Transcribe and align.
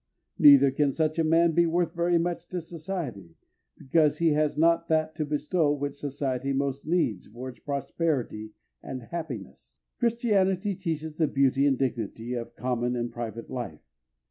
Neither 0.39 0.71
can 0.71 0.93
such 0.93 1.19
a 1.19 1.23
man 1.23 1.51
be 1.51 1.67
worth 1.67 1.93
very 1.93 2.17
much 2.17 2.47
to 2.47 2.59
society, 2.59 3.35
because 3.77 4.17
he 4.17 4.29
has 4.29 4.57
not 4.57 4.87
that 4.87 5.13
to 5.17 5.25
bestow 5.27 5.71
which 5.71 5.99
society 5.99 6.53
most 6.53 6.87
needs 6.87 7.27
for 7.27 7.49
its 7.49 7.59
prosperity 7.59 8.53
and 8.81 9.03
happiness. 9.03 9.77
Christianity 9.99 10.73
teaches 10.73 11.17
the 11.17 11.27
beauty 11.27 11.67
and 11.67 11.77
dignity 11.77 12.33
of 12.33 12.55
common 12.55 12.95
and 12.95 13.11
private 13.11 13.51
life. 13.51 13.83